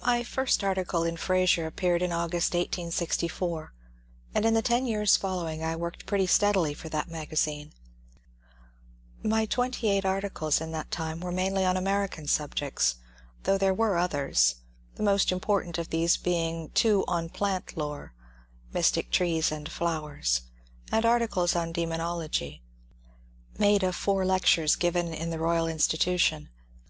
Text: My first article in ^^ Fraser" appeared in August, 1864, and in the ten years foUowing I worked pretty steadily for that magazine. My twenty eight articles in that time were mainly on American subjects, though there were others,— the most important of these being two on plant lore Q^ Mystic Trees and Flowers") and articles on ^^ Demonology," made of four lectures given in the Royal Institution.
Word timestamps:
My 0.00 0.22
first 0.22 0.64
article 0.64 1.04
in 1.04 1.16
^^ 1.16 1.18
Fraser" 1.18 1.66
appeared 1.66 2.00
in 2.00 2.10
August, 2.10 2.54
1864, 2.54 3.70
and 4.34 4.46
in 4.46 4.54
the 4.54 4.62
ten 4.62 4.86
years 4.86 5.18
foUowing 5.18 5.62
I 5.62 5.76
worked 5.76 6.06
pretty 6.06 6.26
steadily 6.26 6.72
for 6.72 6.88
that 6.88 7.10
magazine. 7.10 7.74
My 9.22 9.44
twenty 9.44 9.90
eight 9.90 10.06
articles 10.06 10.62
in 10.62 10.72
that 10.72 10.90
time 10.90 11.20
were 11.20 11.32
mainly 11.32 11.66
on 11.66 11.76
American 11.76 12.26
subjects, 12.26 12.94
though 13.42 13.58
there 13.58 13.74
were 13.74 13.98
others,— 13.98 14.54
the 14.96 15.02
most 15.02 15.30
important 15.30 15.76
of 15.76 15.90
these 15.90 16.16
being 16.16 16.70
two 16.70 17.04
on 17.06 17.28
plant 17.28 17.76
lore 17.76 18.14
Q^ 18.18 18.72
Mystic 18.74 19.10
Trees 19.10 19.52
and 19.52 19.70
Flowers") 19.70 20.44
and 20.90 21.04
articles 21.04 21.54
on 21.54 21.68
^^ 21.68 21.72
Demonology," 21.74 22.62
made 23.58 23.82
of 23.82 23.94
four 23.94 24.24
lectures 24.24 24.76
given 24.76 25.12
in 25.12 25.28
the 25.28 25.38
Royal 25.38 25.66
Institution. 25.66 26.48